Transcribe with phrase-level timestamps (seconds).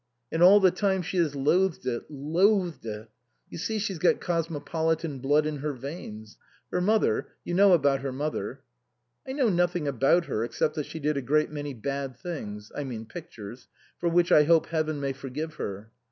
[0.31, 3.11] "And all the time she has loathed it loathed it.
[3.51, 6.39] You see she's got cosmopolitan blood in her veins.
[6.71, 8.61] Her mother you know about her mother?""
[9.27, 12.83] I know nothing about her except that she did a great many bad things I
[12.83, 13.67] mean pic tures
[13.99, 15.91] for which I hope Heaven may forgive her."